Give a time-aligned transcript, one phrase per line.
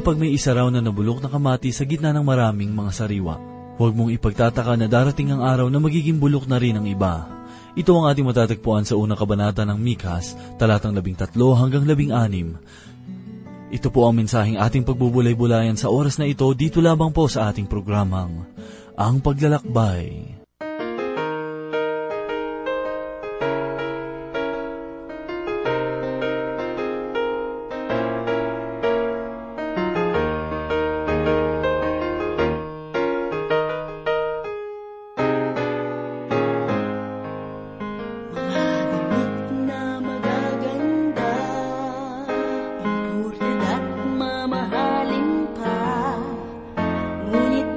[0.00, 3.36] kapag may isa raw na nabulok na kamati sa gitna ng maraming mga sariwa.
[3.76, 7.28] Huwag mong ipagtataka na darating ang araw na magiging bulok na rin ang iba.
[7.76, 13.76] Ito ang ating matatagpuan sa unang kabanata ng Mikas, talatang 13 hanggang 16.
[13.76, 17.68] Ito po ang mensaheng ating pagbubulay-bulayan sa oras na ito dito lamang po sa ating
[17.68, 18.48] programang,
[18.96, 20.39] Ang Paglalakbay.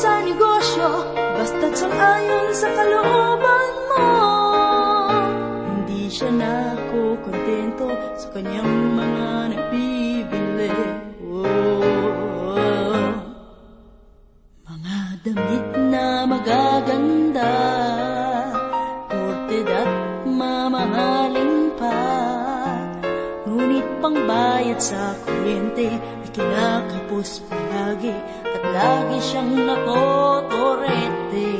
[0.00, 0.88] negosyo
[1.36, 4.08] Basta't sang-ayon sa kalooban mo.
[5.68, 10.72] Hindi siya nakukontento sa kanyang mga nagbibili.
[11.28, 13.12] Oh,
[14.64, 14.98] Mga
[15.28, 17.52] damit na magaganda
[19.12, 19.90] Ported at
[20.24, 22.00] mamahalin pa.
[23.44, 28.16] Ngunit pangbayad sa kuryente ay kinakapos palagi
[28.62, 31.50] Lagi siyang nakotorete.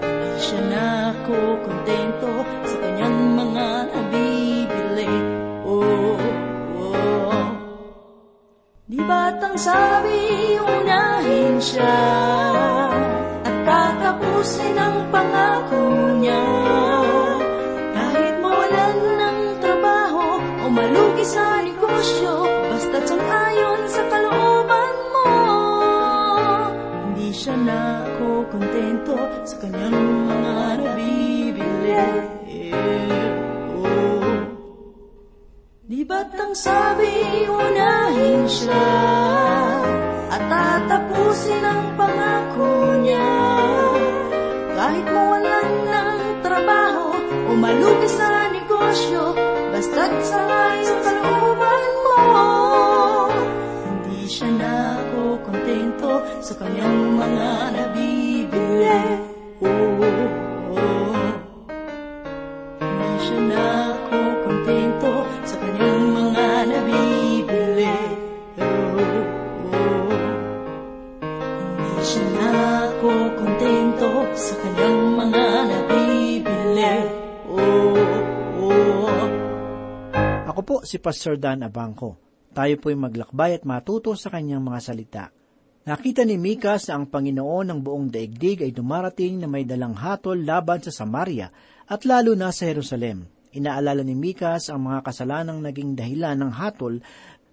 [0.00, 2.32] Hindi siya nakukontento
[2.64, 5.12] sa kanyang mga nabibili.
[5.68, 6.16] Oh,
[6.80, 7.44] oh.
[8.88, 12.00] Di ba't ang sabi unahin siya
[13.44, 15.92] At tatapusin ang pangako
[16.24, 16.44] niya?
[17.92, 22.47] Kahit mawalan ng trabaho o malugi sa negosyo
[28.98, 31.94] nakukontento sa kanyang mga nabibili.
[33.78, 34.32] Oh.
[35.86, 38.90] Di ba't ang sabi unahin siya
[40.28, 43.30] at tatapusin ang pangako niya?
[44.78, 47.06] Kahit mawalan ng trabaho
[47.50, 49.34] o malugi sa negosyo,
[49.74, 50.40] basta't sa
[50.78, 52.20] iyong kalooban mo,
[53.82, 54.46] hindi siya.
[54.46, 58.07] Hindi siya nakukontento sa kanyang mga nabibili.
[74.38, 76.94] Sa kanyang mga nabibili.
[77.50, 77.98] Oh,
[78.62, 79.28] oh.
[80.54, 82.16] Ako po si Pastor Dan Abangco.
[82.54, 85.24] Tayo po'y maglakbay at matuto sa kanyang mga salita.
[85.88, 90.36] Nakita ni Mikas na ang Panginoon ng buong daigdig ay dumarating na may dalang hatol
[90.36, 91.48] laban sa Samaria
[91.88, 93.24] at lalo na sa Jerusalem.
[93.56, 97.00] Inaalala ni Mikas ang mga kasalanang naging dahilan ng hatol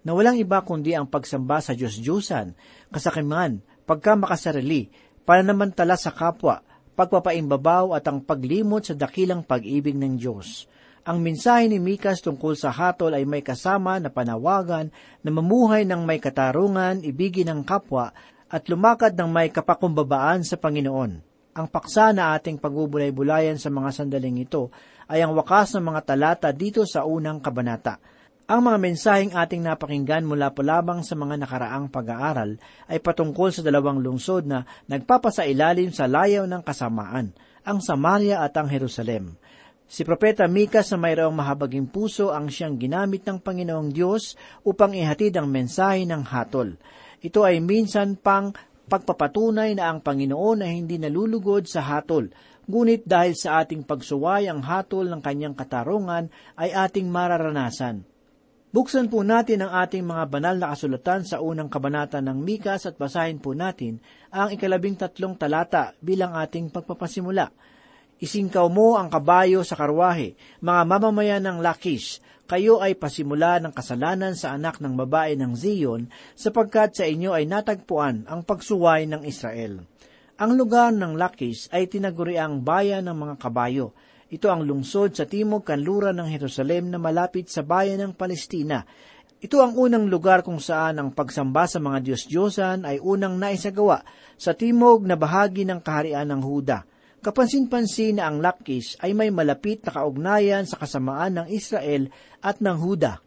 [0.04, 2.52] na walang iba kundi ang pagsamba sa Diyos-Diyusan,
[2.92, 4.92] kasakiman, pagkamakasarili,
[5.24, 6.60] pananamantala sa kapwa,
[7.00, 10.68] pagpapaimbabaw at ang paglimot sa dakilang pag-ibig ng Diyos.
[11.06, 14.90] Ang mensahe ni Mikas tungkol sa hatol ay may kasama na panawagan
[15.22, 18.10] na mamuhay ng may katarungan, ibigin ng kapwa,
[18.56, 21.20] at lumakad ng may kapakumbabaan sa Panginoon.
[21.60, 24.72] Ang paksa na ating pagbubulay-bulayan sa mga sandaling ito
[25.12, 28.00] ay ang wakas ng mga talata dito sa unang kabanata.
[28.48, 32.56] Ang mga mensaheng ating napakinggan mula pa lamang sa mga nakaraang pag-aaral
[32.88, 37.36] ay patungkol sa dalawang lungsod na nagpapasailalim sa layaw ng kasamaan,
[37.68, 39.36] ang Samaria at ang Jerusalem.
[39.86, 44.34] Si Propeta Mikas na mayroong mahabaging puso ang siyang ginamit ng Panginoong Diyos
[44.66, 46.78] upang ihatid ang mensahe ng hatol.
[47.26, 48.54] Ito ay minsan pang
[48.86, 52.30] pagpapatunay na ang Panginoon ay hindi nalulugod sa hatol,
[52.70, 58.06] ngunit dahil sa ating pagsuway ang hatol ng kanyang katarungan ay ating mararanasan.
[58.70, 63.00] Buksan po natin ang ating mga banal na kasulatan sa unang kabanata ng Mikas at
[63.00, 63.98] basahin po natin
[64.30, 67.50] ang ikalabing tatlong talata bilang ating pagpapasimula.
[68.16, 74.40] Isingkaw mo ang kabayo sa karwahe, mga mamamayan ng Lakish, kayo ay pasimula ng kasalanan
[74.40, 79.84] sa anak ng babae ng Zion, sapagkat sa inyo ay natagpuan ang pagsuway ng Israel.
[80.40, 83.92] Ang lugar ng Lakish ay tinaguriang bayan ng mga kabayo,
[84.32, 88.88] ito ang lungsod sa timog kanluran ng Jerusalem na malapit sa bayan ng Palestina.
[89.44, 94.08] Ito ang unang lugar kung saan ang pagsamba sa mga Diyos-Diyosan ay unang naisagawa
[94.40, 96.95] sa timog na bahagi ng kaharian ng Huda.
[97.26, 102.78] Kapansin-pansin na ang Lakish ay may malapit na kaugnayan sa kasamaan ng Israel at ng
[102.78, 103.18] Huda.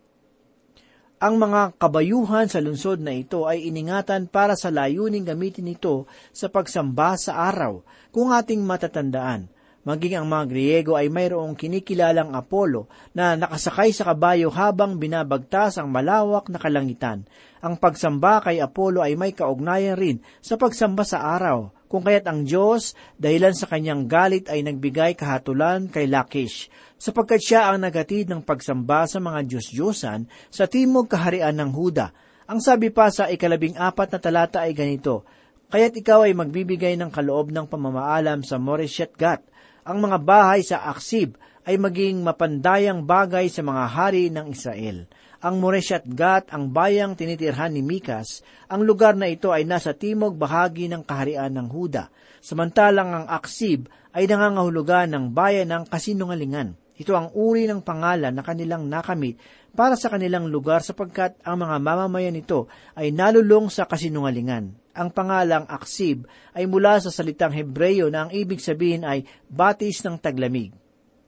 [1.19, 6.47] Ang mga kabayuhan sa lungsod na ito ay iningatan para sa layuning gamitin ito sa
[6.47, 7.83] pagsamba sa araw,
[8.15, 9.50] kung ating matatandaan
[9.89, 15.89] maging ang mga Griego ay mayroong kinikilalang Apollo na nakasakay sa kabayo habang binabagtas ang
[15.89, 17.25] malawak na kalangitan.
[17.65, 22.44] Ang pagsamba kay Apollo ay may kaugnayan rin sa pagsamba sa araw, kung kaya't ang
[22.44, 26.69] Diyos, dahilan sa kanyang galit ay nagbigay kahatulan kay Lakish,
[27.00, 32.12] sapagkat siya ang nagatid ng pagsamba sa mga Diyos-Diyosan sa timog kaharian ng Huda.
[32.44, 35.25] Ang sabi pa sa ikalabing apat na talata ay ganito,
[35.69, 39.44] Kaya't ikaw ay magbibigay ng kaloob ng pamamaalam sa Moreshet Gat,
[39.84, 45.08] ang mga bahay sa Aksib ay maging mapandayang bagay sa mga hari ng Israel.
[45.38, 50.35] Ang Moreshat Gat, ang bayang tinitirhan ni Mikas, ang lugar na ito ay nasa timog
[50.35, 52.11] bahagi ng kaharian ng Huda,
[52.43, 56.75] samantalang ang Aksib ay nangangahulugan ng bayan ng kasinungalingan.
[56.99, 59.38] Ito ang uri ng pangalan na kanilang nakamit
[59.79, 62.67] para sa kanilang lugar sapagkat ang mga mamamayan nito
[62.99, 64.75] ay nalulong sa kasinungalingan.
[64.99, 70.19] Ang pangalang Aksib ay mula sa salitang Hebreyo na ang ibig sabihin ay batis ng
[70.19, 70.75] taglamig.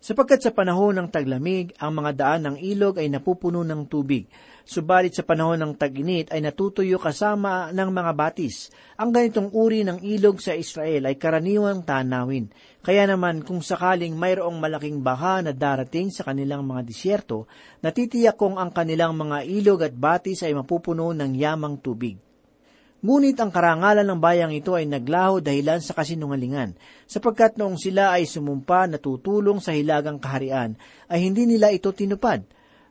[0.00, 4.32] Sapagkat sa panahon ng taglamig, ang mga daan ng ilog ay napupuno ng tubig.
[4.64, 8.73] Subalit sa panahon ng tag-init ay natutuyo kasama ng mga batis.
[8.97, 12.49] Ang ganitong uri ng ilog sa Israel ay karaniwang tanawin.
[12.81, 17.44] Kaya naman kung sakaling mayroong malaking baha na darating sa kanilang mga disyerto,
[17.85, 22.29] natitiyak kong ang kanilang mga ilog at batis ay mapupuno ng yamang tubig.
[23.00, 26.76] Ngunit ang karangalan ng bayang ito ay naglaho dahilan sa kasinungalingan,
[27.08, 30.76] sapagkat noong sila ay sumumpa na tutulong sa hilagang kaharian,
[31.08, 32.44] ay hindi nila ito tinupad.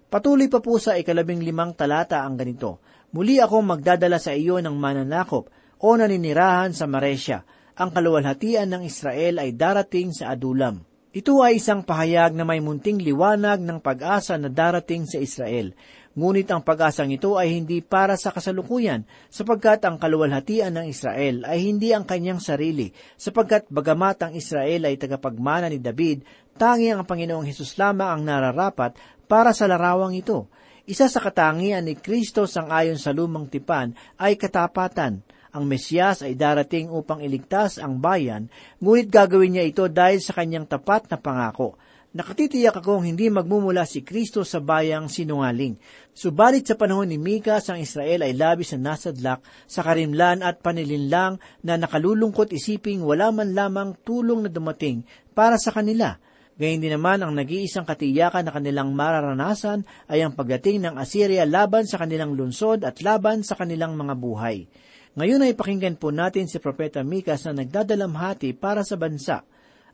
[0.10, 4.78] Patuloy pa po sa ikalabing limang talata ang ganito, Muli ako magdadala sa iyo ng
[4.78, 5.50] mananakop
[5.82, 7.42] o naninirahan sa Maresya.
[7.80, 10.86] Ang kaluwalhatian ng Israel ay darating sa Adulam.
[11.10, 15.74] Ito ay isang pahayag na may munting liwanag ng pag-asa na darating sa Israel.
[16.18, 21.70] Ngunit ang pag-asang ito ay hindi para sa kasalukuyan, sapagkat ang kaluwalhatian ng Israel ay
[21.70, 26.26] hindi ang kanyang sarili, sapagkat bagamat ang Israel ay tagapagmana ni David,
[26.58, 28.98] tangi ang Panginoong Hesus lamang ang nararapat
[29.30, 30.50] para sa larawang ito.
[30.90, 35.22] Isa sa katangian ni Kristo sang ayon sa lumang tipan ay katapatan.
[35.54, 38.50] Ang Mesiyas ay darating upang iligtas ang bayan,
[38.82, 41.78] ngunit gagawin niya ito dahil sa kanyang tapat na pangako.
[42.10, 45.78] Nakatitiyak akong hindi magmumula si Kristo sa bayang sinungaling.
[46.10, 51.38] Subalit sa panahon ni Mikas, ang Israel ay labis na nasadlak sa karimlan at panilinlang
[51.62, 55.06] na nakalulungkot isiping wala man lamang tulong na dumating
[55.38, 56.18] para sa kanila.
[56.58, 61.86] Gayun din naman ang nag-iisang katiyakan na kanilang mararanasan ay ang pagdating ng Assyria laban
[61.86, 64.66] sa kanilang lunsod at laban sa kanilang mga buhay.
[65.14, 69.46] Ngayon ay pakinggan po natin si Propeta Mikas na nagdadalamhati para sa bansa.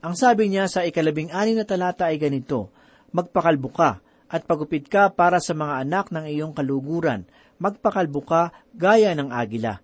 [0.06, 2.70] Ang sabi niya sa ikalabing ani na talata ay ganito,
[3.10, 3.98] Magpakalbo ka
[4.30, 7.26] at pagupit ka para sa mga anak ng iyong kaluguran.
[7.58, 9.82] Magpakalbo ka gaya ng agila.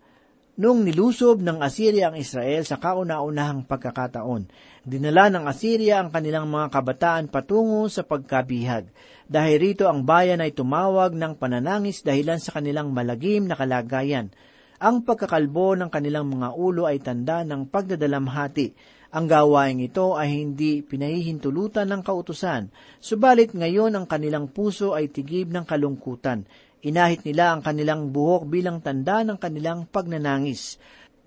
[0.62, 4.47] Noong nilusob ng Assyria ang Israel sa kauna-unahang pagkakataon,
[4.87, 8.95] dinala ng Assyria ang kanilang mga kabataan patungo sa pagkabihag.
[9.26, 14.31] Dahil rito ang bayan ay tumawag ng pananangis dahilan sa kanilang malagim na kalagayan.
[14.79, 20.81] Ang pagkakalbo ng kanilang mga ulo ay tanda ng pagdadalamhati ang gawaing ito ay hindi
[20.81, 26.49] pinahihintulutan ng kautusan, subalit ngayon ang kanilang puso ay tigib ng kalungkutan.
[26.81, 30.81] Inahit nila ang kanilang buhok bilang tanda ng kanilang pagnanangis.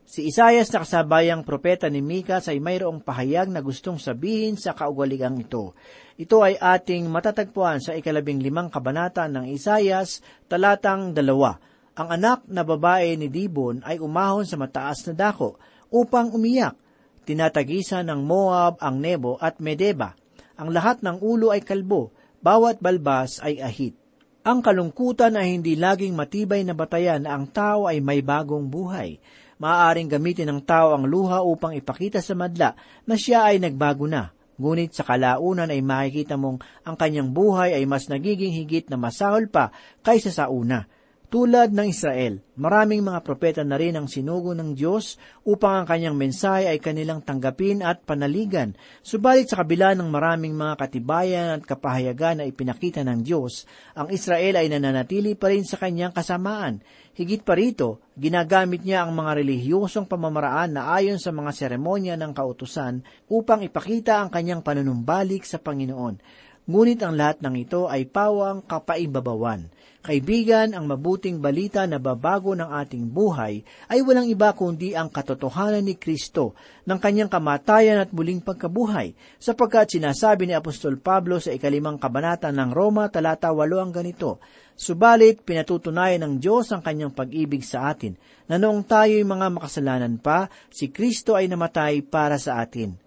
[0.06, 5.38] Si Isayas na kasabayang propeta ni Mikas ay mayroong pahayag na gustong sabihin sa kaugaligang
[5.38, 5.78] ito.
[6.18, 11.58] Ito ay ating matatagpuan sa ikalabing limang kabanata ng Isayas, talatang dalawa.
[12.02, 15.62] Ang anak na babae ni Dibon ay umahon sa mataas na dako
[15.94, 16.85] upang umiyak
[17.26, 20.14] Tinatagisan ng Moab ang Nebo at Medeba.
[20.56, 23.98] Ang lahat ng ulo ay kalbo, bawat balbas ay ahit.
[24.46, 29.18] Ang kalungkutan ay hindi laging matibay na batayan na ang tao ay may bagong buhay.
[29.58, 32.78] Maaaring gamitin ng tao ang luha upang ipakita sa madla
[33.10, 34.30] na siya ay nagbago na.
[34.62, 39.50] Ngunit sa kalaunan ay makikita mong ang kanyang buhay ay mas nagiging higit na masahol
[39.50, 39.74] pa
[40.06, 40.86] kaysa sa una.
[41.36, 46.16] Tulad ng Israel, maraming mga propeta na rin ang sinugo ng Diyos upang ang kanyang
[46.16, 48.72] mensahe ay kanilang tanggapin at panaligan.
[49.04, 53.68] Subalit sa kabila ng maraming mga katibayan at kapahayagan na ipinakita ng Diyos,
[54.00, 56.80] ang Israel ay nananatili pa rin sa kanyang kasamaan.
[57.12, 62.32] Higit pa rito, ginagamit niya ang mga relihiyosong pamamaraan na ayon sa mga seremonya ng
[62.32, 66.45] kautusan upang ipakita ang kanyang panunumbalik sa Panginoon.
[66.66, 69.70] Ngunit ang lahat ng ito ay pawang kapaibabawan.
[70.06, 75.86] Kaibigan, ang mabuting balita na babago ng ating buhay ay walang iba kundi ang katotohanan
[75.86, 76.58] ni Kristo
[76.90, 82.70] ng kanyang kamatayan at muling pagkabuhay, sapagkat sinasabi ni Apostol Pablo sa ikalimang kabanata ng
[82.74, 84.42] Roma talata 8 ang ganito,
[84.78, 90.50] Subalit pinatutunayan ng Diyos ang kanyang pag-ibig sa atin, na noong tayo'y mga makasalanan pa,
[90.70, 93.05] si Kristo ay namatay para sa atin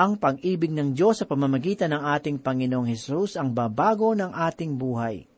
[0.00, 5.28] ang pag-ibig ng Diyos sa pamamagitan ng ating Panginoong Hesus ang babago ng ating buhay.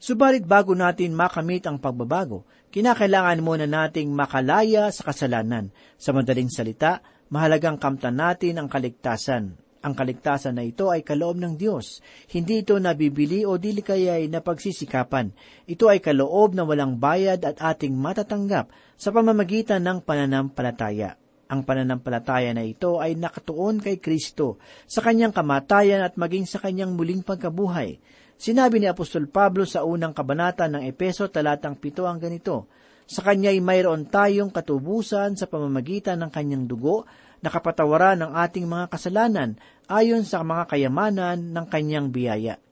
[0.00, 5.68] Subalit bago natin makamit ang pagbabago, kinakailangan muna nating makalaya sa kasalanan.
[6.00, 9.60] Sa madaling salita, mahalagang kamtan natin ang kaligtasan.
[9.84, 12.00] Ang kaligtasan na ito ay kaloob ng Diyos.
[12.32, 15.36] Hindi ito nabibili o dili kaya ay napagsisikapan.
[15.68, 21.20] Ito ay kaloob na walang bayad at ating matatanggap sa pamamagitan ng pananampalataya.
[21.50, 26.94] Ang pananampalataya na ito ay nakatuon kay Kristo, sa kanyang kamatayan at maging sa kanyang
[26.94, 27.98] muling pagkabuhay.
[28.38, 32.70] Sinabi ni Apostol Pablo sa unang kabanata ng Epeso talatang pito ang ganito,
[33.10, 37.10] Sa kanya'y mayroon tayong katubusan sa pamamagitan ng kanyang dugo
[37.42, 39.58] na kapatawaran ng ating mga kasalanan
[39.90, 42.62] ayon sa mga kayamanan ng kanyang biyaya.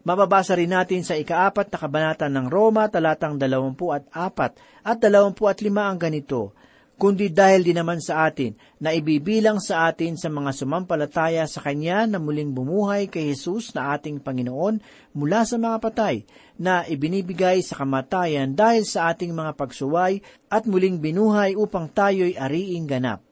[0.00, 5.44] Mababasa rin natin sa ikaapat na kabanata ng Roma talatang dalawampu at apat at dalawampu
[5.44, 6.56] at lima ang ganito,
[7.00, 12.04] kundi dahil din naman sa atin na ibibilang sa atin sa mga sumampalataya sa Kanya
[12.04, 14.84] na muling bumuhay kay Jesus na ating Panginoon
[15.16, 16.28] mula sa mga patay,
[16.60, 20.20] na ibinibigay sa kamatayan dahil sa ating mga pagsuway
[20.52, 23.24] at muling binuhay upang tayo'y ariing ganap.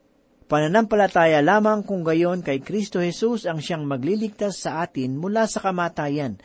[0.49, 6.41] Pananampalataya lamang kung gayon kay Kristo Jesus ang siyang magliligtas sa atin mula sa kamatayan.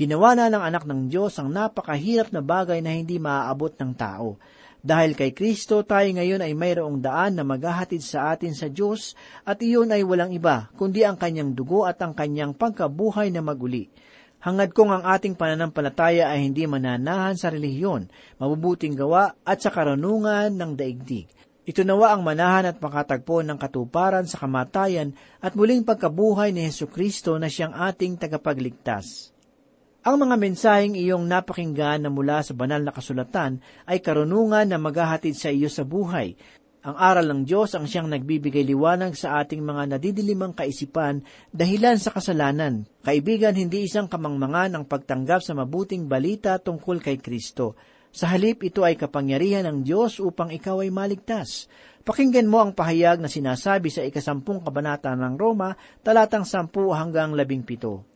[0.00, 4.40] Ginawa na ng anak ng Diyos ang napakahirap na bagay na hindi maaabot ng tao
[4.84, 9.16] dahil kay Kristo tayo ngayon ay mayroong daan na maghahatid sa atin sa Diyos
[9.48, 13.88] at iyon ay walang iba kundi ang kanyang dugo at ang kanyang pagkabuhay na maguli.
[14.44, 20.52] Hangad kong ang ating pananampalataya ay hindi mananahan sa relihiyon, mabubuting gawa at sa karunungan
[20.52, 21.32] ng daigdig.
[21.64, 26.92] Ito nawa ang manahan at makatagpo ng katuparan sa kamatayan at muling pagkabuhay ni Heso
[26.92, 29.33] Kristo na siyang ating tagapagligtas.
[30.04, 35.32] Ang mga mensaheng iyong napakinggan na mula sa banal na kasulatan ay karunungan na maghahatid
[35.32, 36.36] sa iyo sa buhay.
[36.84, 42.12] Ang aral ng Diyos ang siyang nagbibigay liwanag sa ating mga nadidilimang kaisipan dahilan sa
[42.12, 42.84] kasalanan.
[43.00, 47.72] Kaibigan, hindi isang kamangmangan ang pagtanggap sa mabuting balita tungkol kay Kristo.
[48.12, 51.64] Sa halip, ito ay kapangyarihan ng Diyos upang ikaw ay maligtas.
[52.04, 55.72] Pakinggan mo ang pahayag na sinasabi sa ikasampung kabanata ng Roma,
[56.04, 58.13] talatang sampu hanggang labing pito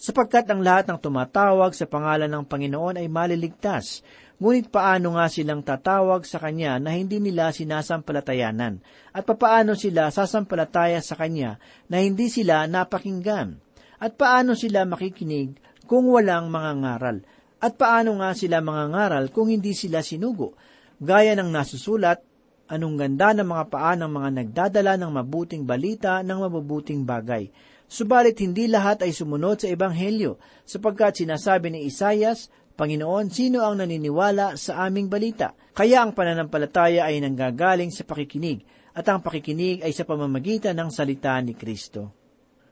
[0.00, 4.00] sapagkat ang lahat ng tumatawag sa pangalan ng Panginoon ay maliligtas.
[4.40, 8.80] Ngunit paano nga silang tatawag sa Kanya na hindi nila sinasampalatayanan?
[9.12, 11.60] At papaano sila sasampalataya sa Kanya
[11.92, 13.60] na hindi sila napakinggan?
[14.00, 17.20] At paano sila makikinig kung walang mga ngaral?
[17.60, 20.56] At paano nga sila mga ngaral kung hindi sila sinugo?
[20.96, 22.24] Gaya ng nasusulat,
[22.72, 27.52] anong ganda ng mga paa ng mga nagdadala ng mabuting balita ng mabubuting bagay
[27.90, 32.46] Subalit hindi lahat ay sumunod sa Ebanghelyo, sapagkat sinasabi ni Isayas,
[32.78, 35.58] Panginoon, sino ang naniniwala sa aming balita?
[35.74, 38.62] Kaya ang pananampalataya ay nanggagaling sa pakikinig,
[38.94, 42.14] at ang pakikinig ay sa pamamagitan ng salita ni Kristo.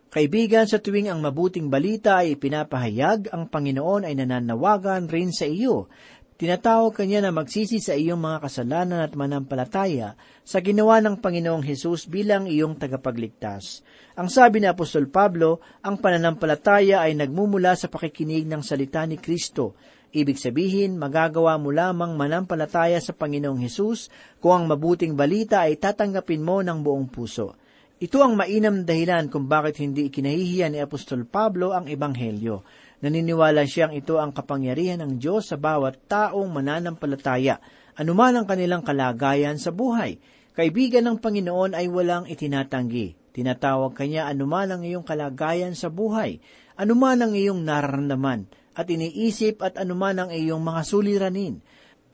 [0.08, 5.90] Kaibigan, sa tuwing ang mabuting balita ay ipinapahayag, ang Panginoon ay nananawagan rin sa iyo
[6.38, 10.14] Tinatawag kanya na magsisi sa iyong mga kasalanan at manampalataya
[10.46, 13.82] sa ginawa ng Panginoong Hesus bilang iyong tagapagligtas.
[14.14, 19.74] Ang sabi ni Apostol Pablo, ang pananampalataya ay nagmumula sa pakikinig ng salita ni Kristo.
[20.14, 24.06] Ibig sabihin, magagawa mo lamang manampalataya sa Panginoong Hesus
[24.38, 27.58] kung ang mabuting balita ay tatanggapin mo ng buong puso.
[27.98, 32.62] Ito ang mainam dahilan kung bakit hindi ikinahihiya ni Apostol Pablo ang Ebanghelyo.
[32.98, 37.62] Naniniwala siyang ito ang kapangyarihan ng Diyos sa bawat taong mananampalataya,
[37.94, 40.18] anuman ang kanilang kalagayan sa buhay.
[40.58, 43.30] Kaibigan ng Panginoon ay walang itinatanggi.
[43.30, 46.42] Tinatawag kanya anuman ang iyong kalagayan sa buhay,
[46.74, 51.62] anuman ang iyong nararamdaman, at iniisip at anuman ang iyong mga suliranin.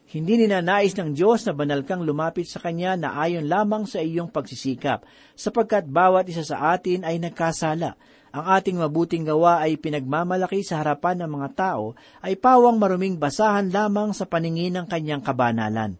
[0.05, 4.29] Hindi ninanais ng Diyos na banal kang lumapit sa Kanya na ayon lamang sa iyong
[4.29, 7.97] pagsisikap, sapagkat bawat isa sa atin ay nagkasala.
[8.35, 13.71] Ang ating mabuting gawa ay pinagmamalaki sa harapan ng mga tao, ay pawang maruming basahan
[13.71, 15.95] lamang sa paningin ng Kanyang kabanalan.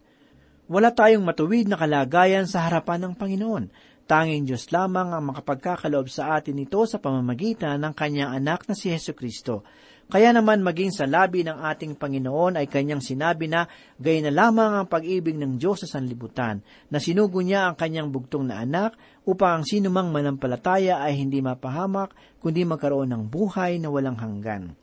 [0.67, 3.71] Wala tayong matuwid na kalagayan sa harapan ng Panginoon.
[4.03, 8.91] Tanging Diyos lamang ang makapagkakaloob sa atin ito sa pamamagitan ng Kanyang anak na si
[8.91, 9.63] Yesu Kristo.
[10.05, 13.65] Kaya naman maging sa labi ng ating Panginoon ay kanyang sinabi na
[13.97, 16.61] gay na lamang ang pag-ibig ng Diyos sa sanlibutan,
[16.93, 18.93] na sinugo niya ang kanyang bugtong na anak
[19.25, 24.77] upang ang sinumang manampalataya ay hindi mapahamak, kundi magkaroon ng buhay na walang hanggan.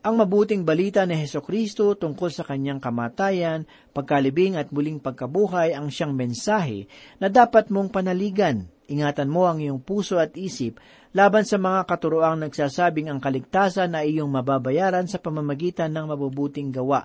[0.00, 5.92] Ang mabuting balita ni Heso Kristo tungkol sa kanyang kamatayan, pagkalibing at muling pagkabuhay ang
[5.92, 6.88] siyang mensahe
[7.20, 8.70] na dapat mong panaligan.
[8.88, 10.80] Ingatan mo ang iyong puso at isip
[11.12, 17.04] laban sa mga katuroang nagsasabing ang kaligtasan na iyong mababayaran sa pamamagitan ng mabubuting gawa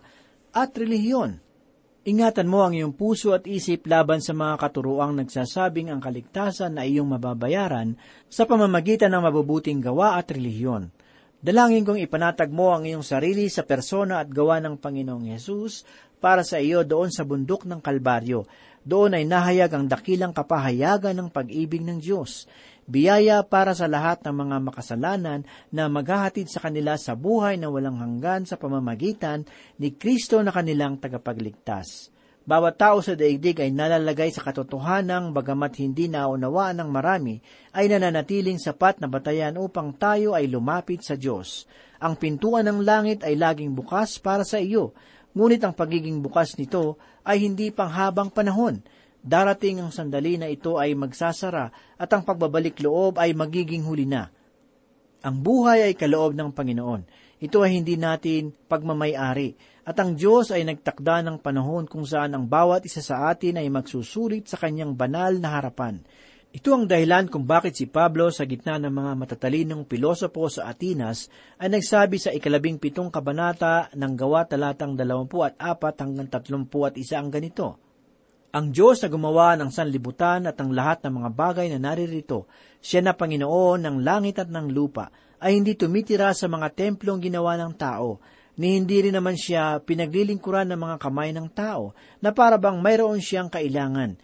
[0.56, 1.44] at relihiyon.
[2.04, 6.88] Ingatan mo ang iyong puso at isip laban sa mga katuroang nagsasabing ang kaligtasan na
[6.88, 8.00] iyong mababayaran
[8.32, 10.88] sa pamamagitan ng mabubuting gawa at relihiyon.
[11.44, 15.84] Dalangin kong ipanatag mo ang iyong sarili sa persona at gawa ng Panginoong Yesus
[16.24, 18.48] para sa iyo doon sa bundok ng Kalbaryo.
[18.84, 22.52] Doon ay nahayag ang dakilang kapahayagan ng pag-ibig ng Diyos.
[22.84, 27.96] Biyaya para sa lahat ng mga makasalanan na maghahatid sa kanila sa buhay na walang
[27.96, 29.48] hanggan sa pamamagitan
[29.80, 32.12] ni Kristo na kanilang tagapagligtas.
[32.44, 37.40] Bawat tao sa daigdig ay nalalagay sa katotohanan bagamat hindi naunawaan ng marami,
[37.72, 41.64] ay nananatiling sapat na batayan upang tayo ay lumapit sa Diyos.
[42.04, 44.92] Ang pintuan ng langit ay laging bukas para sa iyo,
[45.34, 48.82] ngunit ang pagiging bukas nito ay hindi panghabang panahon.
[49.24, 54.28] Darating ang sandali na ito ay magsasara at ang pagbabalik loob ay magiging huli na.
[55.24, 57.08] Ang buhay ay kaloob ng Panginoon.
[57.40, 62.48] Ito ay hindi natin pagmamayari at ang Diyos ay nagtakda ng panahon kung saan ang
[62.48, 66.04] bawat isa sa atin ay magsusulit sa kanyang banal na harapan.
[66.54, 71.26] Ito ang dahilan kung bakit si Pablo sa gitna ng mga matatalinong pilosopo sa Atinas
[71.58, 76.94] ay nagsabi sa ikalabing pitong kabanata ng gawa talatang dalawampu at apat hanggang tatlumpu at
[76.94, 77.82] isa ang ganito.
[78.54, 82.46] Ang Diyos na gumawa ng sanlibutan at ang lahat ng mga bagay na naririto,
[82.86, 85.10] siya na Panginoon ng langit at ng lupa,
[85.42, 88.22] ay hindi tumitira sa mga templong ginawa ng tao,
[88.62, 93.18] ni hindi rin naman siya pinaglilingkuran ng mga kamay ng tao na para bang mayroon
[93.18, 94.22] siyang kailangan.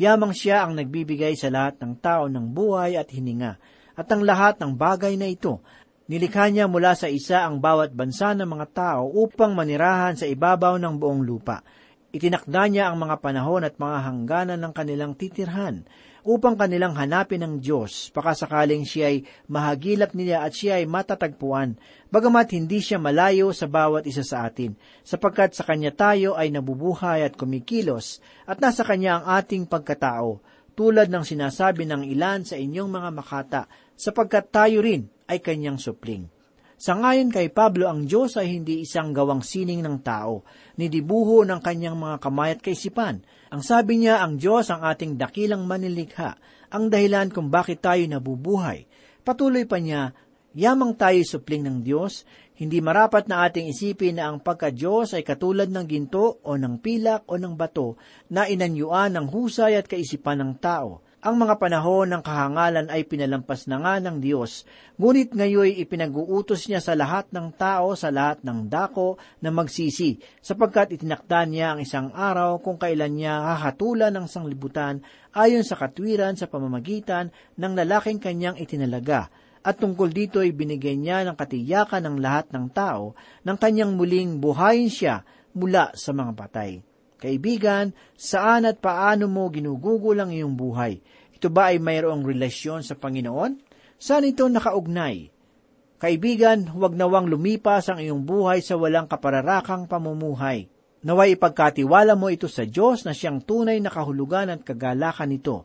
[0.00, 3.60] Yamang siya ang nagbibigay sa lahat ng tao ng buhay at hininga,
[3.92, 5.60] at ang lahat ng bagay na ito.
[6.08, 10.80] Nilikha niya mula sa isa ang bawat bansa ng mga tao upang manirahan sa ibabaw
[10.80, 11.62] ng buong lupa.
[12.12, 15.88] Itinakda niya ang mga panahon at mga hangganan ng kanilang titirhan
[16.22, 21.78] upang kanilang hanapin ng Diyos, pakasakaling siya ay mahagilap nila at siya ay matatagpuan,
[22.10, 27.26] bagamat hindi siya malayo sa bawat isa sa atin, sapagkat sa Kanya tayo ay nabubuhay
[27.26, 32.90] at kumikilos, at nasa Kanya ang ating pagkatao, tulad ng sinasabi ng ilan sa inyong
[32.90, 33.62] mga makata,
[33.98, 36.41] sapagkat tayo rin ay Kanyang supling.
[36.82, 40.42] Sa ngayon kay Pablo, ang Diyos ay hindi isang gawang sining ng tao,
[40.74, 43.22] ni dibuho ng kanyang mga kamay at kaisipan.
[43.54, 46.34] Ang sabi niya, ang Diyos ang ating dakilang manilikha,
[46.74, 48.90] ang dahilan kung bakit tayo nabubuhay.
[49.22, 50.10] Patuloy pa niya,
[50.58, 52.26] yamang tayo supling ng Diyos,
[52.58, 57.30] hindi marapat na ating isipin na ang pagka-Diyos ay katulad ng ginto o ng pilak
[57.30, 57.94] o ng bato
[58.26, 63.70] na inanyuan ng husay at kaisipan ng tao ang mga panahon ng kahangalan ay pinalampas
[63.70, 64.66] na nga ng Diyos,
[64.98, 70.98] ngunit ngayoy ipinag-uutos niya sa lahat ng tao, sa lahat ng dako na magsisi, sapagkat
[70.98, 76.50] itinakda niya ang isang araw kung kailan niya hahatulan ng sanglibutan ayon sa katwiran sa
[76.50, 79.30] pamamagitan ng lalaking kanyang itinalaga.
[79.62, 83.14] At tungkol dito ay binigay niya ng katiyakan ng lahat ng tao
[83.46, 85.22] ng kanyang muling buhayin siya
[85.54, 86.82] mula sa mga patay.
[87.22, 90.98] Kaibigan, saan at paano mo ginugugol ang iyong buhay?
[91.38, 93.62] Ito ba ay mayroong relasyon sa Panginoon?
[93.94, 95.30] Saan ito nakaugnay?
[96.02, 100.66] Kaibigan, huwag nawang lumipas ang iyong buhay sa walang kapararakang pamumuhay.
[101.06, 105.62] Naway ipagkatiwala mo ito sa Diyos na siyang tunay na kahulugan at kagalakan nito.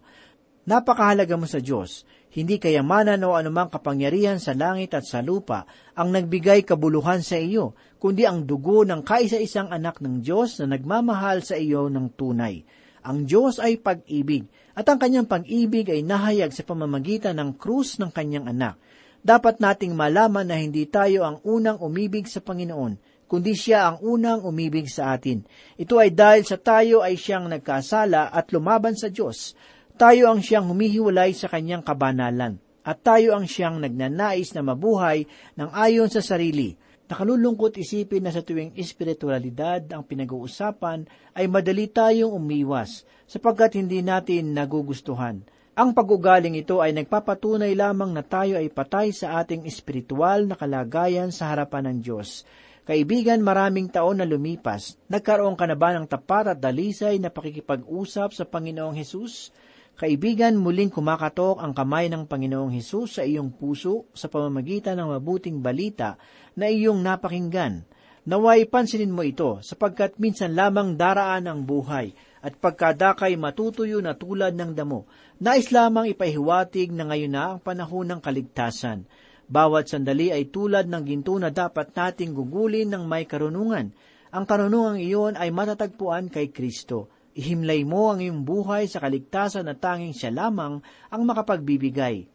[0.69, 2.05] Napakahalaga mo sa Diyos.
[2.29, 5.65] Hindi kayamanan o anumang kapangyarihan sa langit at sa lupa
[5.97, 11.41] ang nagbigay kabuluhan sa iyo, kundi ang dugo ng kaisa-isang anak ng Diyos na nagmamahal
[11.41, 12.61] sa iyo ng tunay.
[13.07, 14.45] Ang Diyos ay pag-ibig,
[14.77, 18.77] at ang kanyang pag-ibig ay nahayag sa pamamagitan ng krus ng kanyang anak.
[19.25, 24.45] Dapat nating malaman na hindi tayo ang unang umibig sa Panginoon, kundi siya ang unang
[24.45, 25.43] umibig sa atin.
[25.75, 29.57] Ito ay dahil sa tayo ay siyang nagkasala at lumaban sa Diyos.
[29.97, 35.27] Tayo ang siyang humihiwalay sa kanyang kabanalan, at tayo ang siyang nagnanais na mabuhay
[35.59, 36.79] ng ayon sa sarili.
[37.11, 41.03] Nakalulungkot isipin na sa tuwing espiritualidad ang pinag-uusapan
[41.35, 45.43] ay madali tayong umiwas sapagkat hindi natin nagugustuhan.
[45.77, 51.29] Ang pag-ugaling ito ay nagpapatunay lamang na tayo ay patay sa ating espiritual na kalagayan
[51.29, 52.47] sa harapan ng Diyos.
[52.87, 58.31] Kaibigan, maraming taon na lumipas, nagkaroon ka na ba ng tapat at dalisay na pakikipag-usap
[58.31, 59.51] sa Panginoong Hesus?
[59.97, 65.57] Kaibigan, muling kumakatok ang kamay ng Panginoong Hesus sa iyong puso sa pamamagitan ng mabuting
[65.57, 66.21] balita
[66.53, 67.81] na iyong napakinggan.
[68.29, 72.13] Naway pansinin mo ito, sapagkat minsan lamang daraan ang buhay,
[72.45, 75.09] at pagkadakay matutuyo na tulad ng damo.
[75.41, 79.09] Nais lamang ipahiwatig na ngayon na ang panahon ng kaligtasan.
[79.49, 83.97] Bawat sandali ay tulad ng ginto na dapat nating gugulin ng may karunungan.
[84.29, 87.16] Ang karunungang iyon ay matatagpuan kay Kristo.
[87.37, 90.81] Ihimlay mo ang iyong buhay sa kaligtasan na tanging siya lamang
[91.13, 92.25] ang makapagbibigay.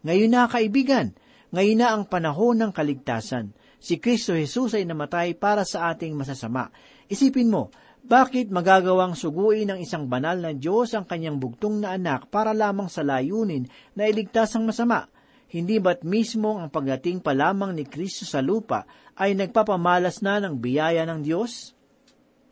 [0.00, 1.12] Ngayon na, kaibigan,
[1.52, 3.52] ngayon na ang panahon ng kaligtasan.
[3.76, 6.72] Si Kristo Jesus ay namatay para sa ating masasama.
[7.04, 7.68] Isipin mo,
[8.00, 12.88] bakit magagawang suguin ng isang banal na Diyos ang kanyang bugtong na anak para lamang
[12.88, 15.12] sa layunin na iligtas ang masama?
[15.52, 18.88] Hindi ba't mismo ang pagdating pa lamang ni Kristo sa lupa
[19.20, 21.75] ay nagpapamalas na ng biyaya ng Diyos?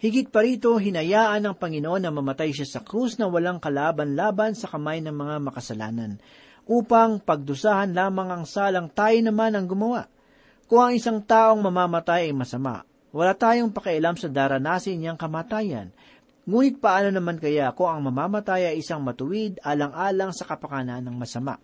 [0.04, 4.68] Higit pa rito, hinayaan ng Panginoon na mamatay siya sa krus na walang kalaban-laban sa
[4.68, 6.20] kamay ng mga makasalanan,
[6.68, 10.04] upang pagdusahan lamang ang salang tayo naman ang gumawa.
[10.68, 12.84] Kung ang isang taong mamamatay ay masama,
[13.16, 15.88] wala tayong pakialam sa daranasin niyang kamatayan.
[16.44, 21.56] Ngunit paano naman kaya kung ang mamamatay ay isang matuwid alang-alang sa kapakanan ng masama?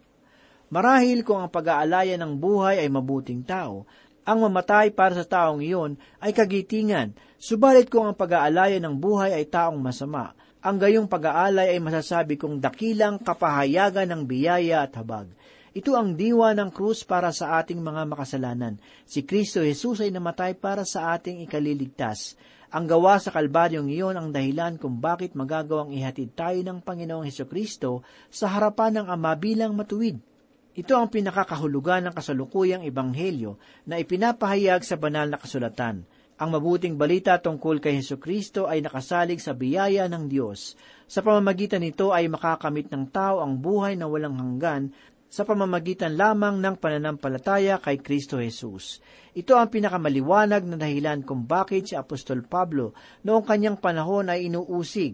[0.73, 3.85] Marahil kung ang pag-aalaya ng buhay ay mabuting tao,
[4.31, 9.51] ang mamatay para sa taong iyon ay kagitingan, subalit kung ang pag-aalaya ng buhay ay
[9.51, 15.27] taong masama, ang gayong pag-aalay ay masasabi kong dakilang kapahayagan ng biyaya at habag.
[15.75, 18.79] Ito ang diwa ng krus para sa ating mga makasalanan.
[19.03, 22.39] Si Kristo Jesus ay namatay para sa ating ikaliligtas.
[22.71, 27.51] Ang gawa sa kalbaryong iyon ang dahilan kung bakit magagawang ihatid tayo ng Panginoong Heso
[27.51, 30.23] Kristo sa harapan ng Ama bilang matuwid.
[30.81, 36.09] Ito ang pinakakahulugan ng kasalukuyang ebanghelyo na ipinapahayag sa banal na kasulatan.
[36.41, 40.81] Ang mabuting balita tungkol kay Heso Kristo ay nakasalig sa biyaya ng Diyos.
[41.05, 44.89] Sa pamamagitan nito ay makakamit ng tao ang buhay na walang hanggan
[45.29, 49.05] sa pamamagitan lamang ng pananampalataya kay Kristo Jesus.
[49.37, 52.97] Ito ang pinakamaliwanag na dahilan kung bakit si Apostol Pablo
[53.29, 55.13] noong kanyang panahon ay inuusig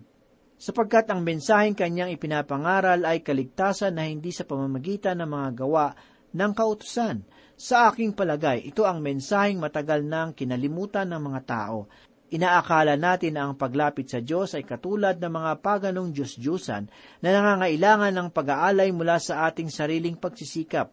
[0.57, 5.87] sapagkat ang mensaheng kanyang ipinapangaral ay kaligtasan na hindi sa pamamagitan ng mga gawa
[6.33, 7.25] ng kautusan.
[7.57, 11.89] Sa aking palagay, ito ang mensaheng matagal nang kinalimutan ng mga tao.
[12.27, 16.85] Inaakala natin na ang paglapit sa Diyos ay katulad ng mga paganong Diyos-Diyusan
[17.23, 20.91] na nangangailangan ng pag-aalay mula sa ating sariling pagsisikap.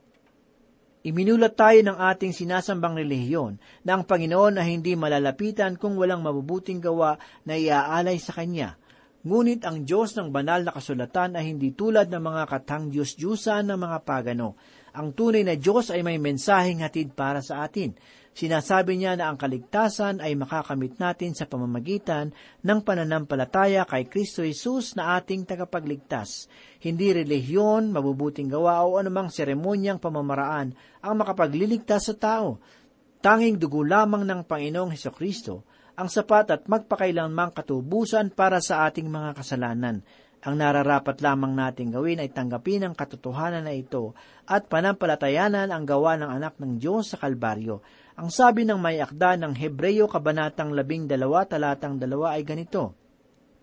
[1.03, 6.79] Iminulat tayo ng ating sinasambang relihiyon na ang Panginoon ay hindi malalapitan kung walang mabubuting
[6.79, 8.77] gawa na iaalay sa Kanya–
[9.23, 13.79] Ngunit ang Diyos ng banal na kasulatan ay hindi tulad ng mga katang Diyos-Diyusan ng
[13.79, 14.59] mga pagano.
[14.91, 17.95] Ang tunay na Diyos ay may mensaheng hatid para sa atin.
[18.35, 22.35] Sinasabi niya na ang kaligtasan ay makakamit natin sa pamamagitan
[22.67, 26.51] ng pananampalataya kay Kristo Jesus na ating tagapagligtas.
[26.83, 32.59] Hindi relihiyon, mabubuting gawa o anumang seremonyang pamamaraan ang makapagliligtas sa tao.
[33.23, 39.09] Tanging dugo lamang ng Panginoong Heso Kristo ang sapat at magpakailanmang katubusan para sa ating
[39.09, 40.01] mga kasalanan.
[40.43, 44.11] Ang nararapat lamang nating gawin ay tanggapin ang katotohanan na ito
[44.43, 47.79] at panampalatayanan ang gawa ng anak ng Diyos sa Kalbaryo.
[48.19, 51.07] Ang sabi ng may akda ng Hebreyo Kabanatang 12
[51.47, 52.91] talatang 2 ay ganito,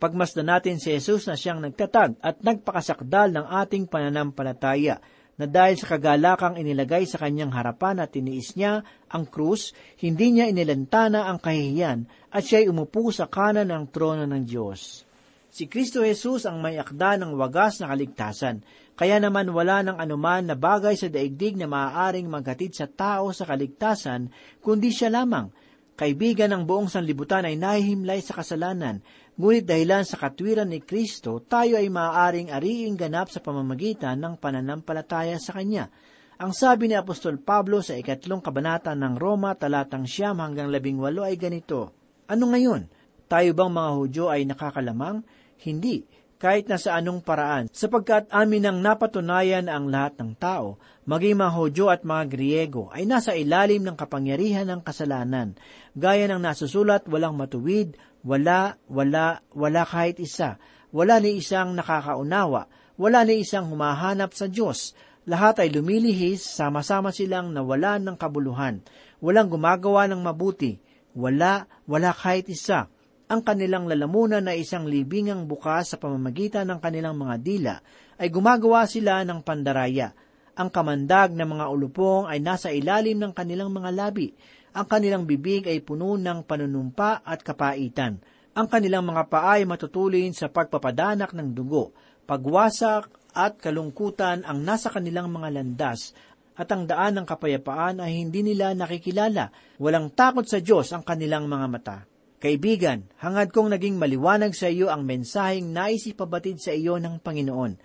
[0.00, 4.96] Pagmasdan natin si Jesus na siyang nagtatag at nagpakasakdal ng ating pananampalataya,
[5.40, 9.72] na dahil sa kagalakang inilagay sa kanyang harapan at tiniis niya ang krus,
[10.04, 15.08] hindi niya inilantana ang kahihiyan at siya'y umupo sa kanan ng trono ng Diyos.
[15.48, 18.62] Si Kristo Jesus ang may akda ng wagas na kaligtasan,
[18.94, 23.48] kaya naman wala ng anuman na bagay sa daigdig na maaaring maghatid sa tao sa
[23.48, 24.28] kaligtasan,
[24.60, 25.50] kundi siya lamang.
[25.98, 29.00] Kaibigan ng buong sanlibutan ay nahihimlay sa kasalanan,
[29.40, 35.40] Ngunit dahilan sa katwiran ni Kristo, tayo ay maaaring ariing ganap sa pamamagitan ng pananampalataya
[35.40, 35.88] sa Kanya.
[36.36, 41.24] Ang sabi ni Apostol Pablo sa ikatlong kabanata ng Roma talatang siyam hanggang labing walo
[41.24, 41.96] ay ganito,
[42.28, 42.92] Ano ngayon?
[43.32, 45.24] Tayo bang mga Hudyo ay nakakalamang?
[45.56, 46.04] Hindi,
[46.36, 50.76] kahit na sa anong paraan, sapagkat amin ang napatunayan ang lahat ng tao,
[51.08, 55.56] maging mga Hudyo at mga Griego, ay nasa ilalim ng kapangyarihan ng kasalanan.
[55.96, 60.60] Gaya ng nasusulat, walang matuwid, wala, wala, wala kahit isa.
[60.90, 62.68] Wala ni isang nakakaunawa.
[63.00, 64.92] Wala ni isang humahanap sa Diyos.
[65.24, 68.84] Lahat ay lumilihis, sama-sama silang nawalan ng kabuluhan.
[69.20, 70.80] Walang gumagawa ng mabuti.
[71.16, 72.88] Wala, wala kahit isa.
[73.30, 77.74] Ang kanilang lalamunan na isang libingang bukas sa pamamagitan ng kanilang mga dila
[78.18, 80.10] ay gumagawa sila ng pandaraya.
[80.58, 84.34] Ang kamandag ng mga ulupong ay nasa ilalim ng kanilang mga labi.
[84.70, 88.22] Ang kanilang bibig ay puno ng panunumpa at kapaitan.
[88.54, 91.90] Ang kanilang mga paa ay matutulin sa pagpapadanak ng dugo.
[92.22, 96.14] Pagwasak at kalungkutan ang nasa kanilang mga landas
[96.54, 99.50] at ang daan ng kapayapaan ay hindi nila nakikilala.
[99.82, 101.98] Walang takot sa Diyos ang kanilang mga mata.
[102.40, 107.76] Kaibigan, hangad kong naging maliwanag sa iyo ang mensaheng nais ipabatid sa iyo ng Panginoon.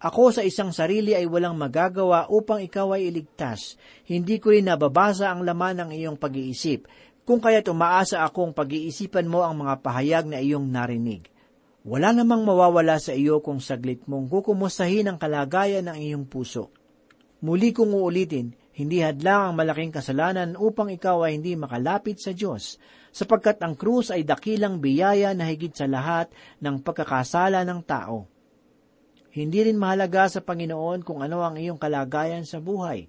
[0.00, 3.76] Ako sa isang sarili ay walang magagawa upang ikaw ay iligtas.
[4.08, 6.88] Hindi ko rin nababasa ang laman ng iyong pag-iisip.
[7.28, 11.28] Kung kaya't umaasa akong pag-iisipan mo ang mga pahayag na iyong narinig.
[11.84, 16.72] Wala namang mawawala sa iyo kung saglit mong kukumustahin ang kalagayan ng iyong puso.
[17.44, 22.80] Muli kong uulitin, hindi hadlang ang malaking kasalanan upang ikaw ay hindi makalapit sa Diyos,
[23.12, 26.32] sapagkat ang krus ay dakilang biyaya na higit sa lahat
[26.64, 28.39] ng pagkakasala ng tao.
[29.30, 33.06] Hindi rin mahalaga sa Panginoon kung ano ang iyong kalagayan sa buhay.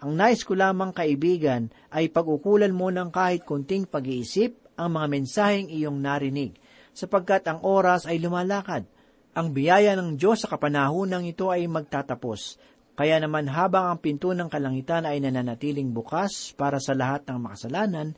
[0.00, 5.68] Ang nais ko lamang kaibigan ay pag-ukulan mo ng kahit kunting pag-iisip ang mga mensaheng
[5.70, 6.56] iyong narinig–
[7.00, 8.86] sapagkat ang oras ay lumalakad.
[9.32, 12.58] Ang biyaya ng Diyos sa kapanahunang ito ay magtatapos.
[12.98, 18.12] Kaya naman habang ang pinto ng kalangitan ay nananatiling bukas para sa lahat ng makasalanan,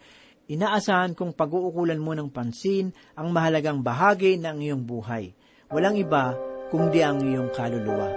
[0.51, 5.37] inaasahan kong pag-uukulan mo ng pansin ang mahalagang bahagi ng iyong buhay.
[5.71, 6.35] Walang iba
[6.73, 8.09] kundi ang iyong kaluluwa.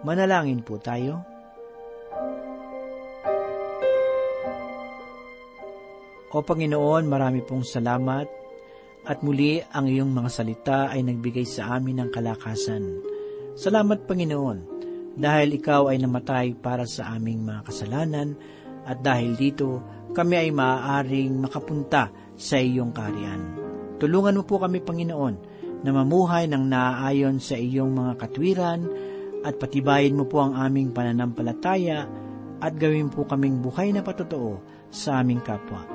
[0.00, 1.20] Manalangin po tayo.
[6.32, 8.24] O Panginoon, marami pong salamat
[9.04, 12.84] at muli ang iyong mga salita ay nagbigay sa amin ng kalakasan.
[13.60, 14.58] Salamat Panginoon,
[15.20, 18.32] dahil ikaw ay namatay para sa aming mga kasalanan
[18.88, 19.84] at dahil dito
[20.16, 23.57] kami ay maaaring makapunta sa iyong kariyan.
[23.98, 25.34] Tulungan mo po kami Panginoon
[25.82, 28.86] na mamuhay ng naaayon sa iyong mga katwiran
[29.42, 32.06] at patibayin mo po ang aming pananampalataya
[32.58, 34.58] at gawin po kaming buhay na patotoo
[34.90, 35.86] sa aming kapwa.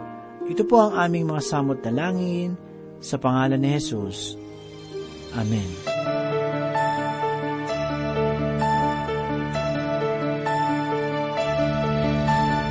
[0.43, 2.55] Ito po ang aming mga samot na langin
[3.03, 4.35] sa pangalan ni Jesus.
[5.35, 5.71] Amen.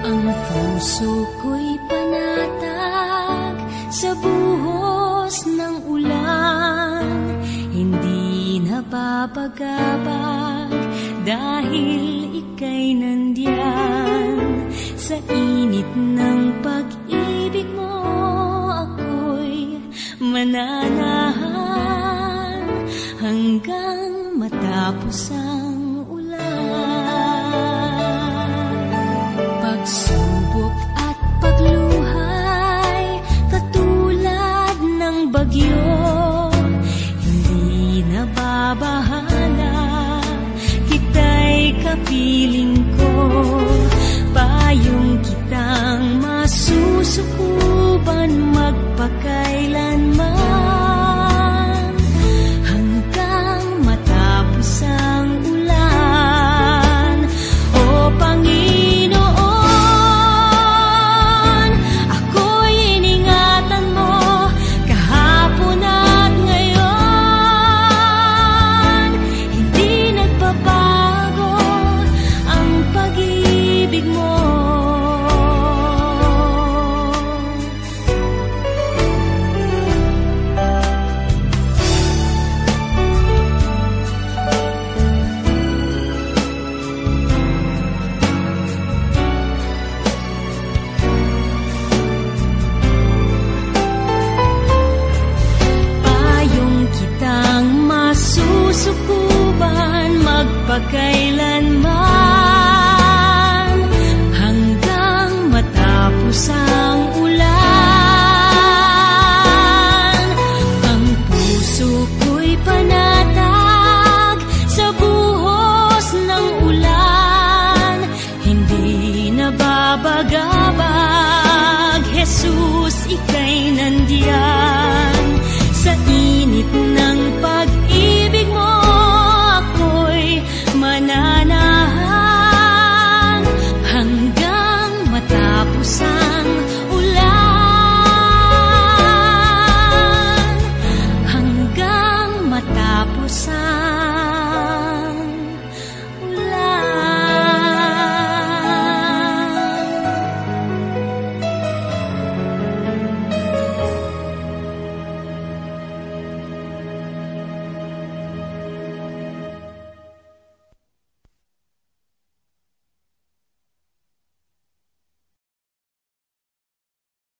[0.03, 1.72] Ang puso ko'y
[9.23, 10.75] napapagabag
[11.23, 14.67] dahil ika'y nandiyan
[14.99, 18.03] sa init ng pag-ibig mo
[18.67, 19.79] ako'y
[20.19, 21.39] mananahan.
[23.23, 25.31] Hanggang matapos